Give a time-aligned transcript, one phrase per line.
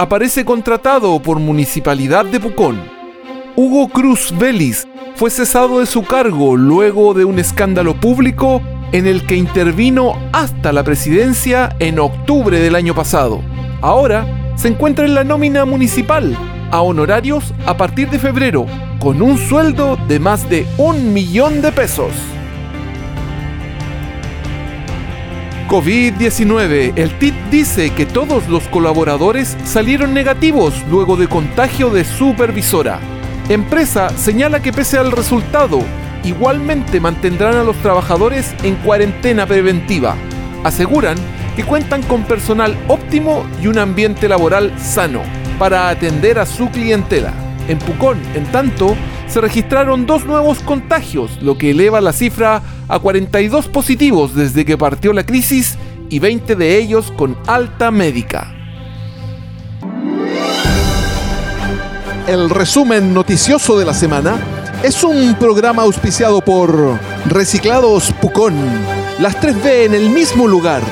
[0.00, 2.80] aparece contratado por Municipalidad de Pucón.
[3.54, 9.26] Hugo Cruz Vélez fue cesado de su cargo luego de un escándalo público en el
[9.26, 13.42] que intervino hasta la presidencia en octubre del año pasado.
[13.82, 16.34] Ahora se encuentra en la nómina municipal
[16.70, 18.64] a honorarios a partir de febrero,
[19.00, 22.12] con un sueldo de más de un millón de pesos.
[25.70, 26.94] COVID-19.
[26.96, 32.98] El TIT dice que todos los colaboradores salieron negativos luego de contagio de supervisora.
[33.48, 35.84] Empresa señala que pese al resultado,
[36.24, 40.16] igualmente mantendrán a los trabajadores en cuarentena preventiva.
[40.64, 41.16] Aseguran
[41.54, 45.22] que cuentan con personal óptimo y un ambiente laboral sano
[45.56, 47.32] para atender a su clientela.
[47.68, 48.96] En Pucón, en tanto,
[49.30, 54.76] se registraron dos nuevos contagios, lo que eleva la cifra a 42 positivos desde que
[54.76, 55.78] partió la crisis
[56.08, 58.52] y 20 de ellos con alta médica.
[62.26, 64.36] El resumen noticioso de la semana
[64.82, 68.54] es un programa auspiciado por Reciclados Pucón.
[69.20, 70.82] Las 3B en el mismo lugar.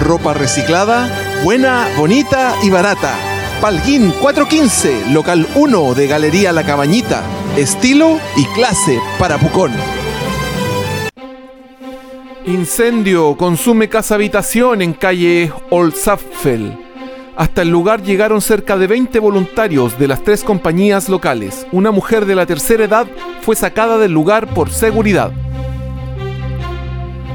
[0.00, 1.08] Ropa reciclada,
[1.44, 3.14] buena, bonita y barata.
[3.60, 7.22] Palguín 415, local 1 de Galería La Cabañita.
[7.56, 9.70] Estilo y clase para Pucón.
[12.46, 16.76] Incendio consume casa habitación en calle Olsapfel.
[17.36, 21.64] Hasta el lugar llegaron cerca de 20 voluntarios de las tres compañías locales.
[21.70, 23.06] Una mujer de la tercera edad
[23.42, 25.30] fue sacada del lugar por seguridad.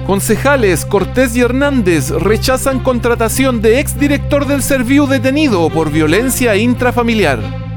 [0.06, 7.69] Concejales Cortés y Hernández rechazan contratación de exdirector del Serviu detenido por violencia intrafamiliar.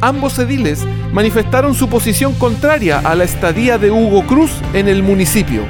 [0.00, 5.62] Ambos ediles manifestaron su posición contraria a la estadía de Hugo Cruz en el municipio.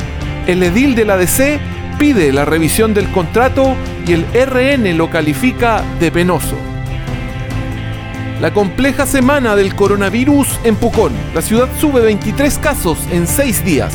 [0.49, 1.61] El edil de la DC
[1.99, 3.77] pide la revisión del contrato
[4.07, 6.57] y el RN lo califica de penoso.
[8.41, 11.13] La compleja semana del coronavirus en Pucón.
[11.33, 13.95] La ciudad sube 23 casos en 6 días.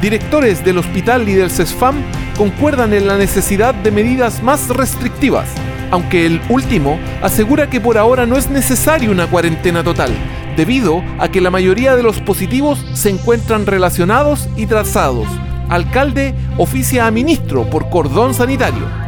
[0.00, 1.96] Directores del hospital y del CESFAM
[2.38, 5.48] concuerdan en la necesidad de medidas más restrictivas,
[5.90, 10.12] aunque el último asegura que por ahora no es necesaria una cuarentena total,
[10.56, 15.26] debido a que la mayoría de los positivos se encuentran relacionados y trazados.
[15.68, 19.07] Alcalde oficia a ministro por cordón sanitario.